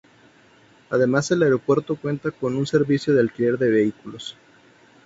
Además 0.89 1.29
el 1.29 1.43
aeropuerto 1.43 1.95
cuenta 1.95 2.31
con 2.31 2.55
un 2.55 2.65
servicio 2.65 3.13
de 3.13 3.19
alquiler 3.19 3.59
de 3.59 3.69
vehículos. 3.69 4.35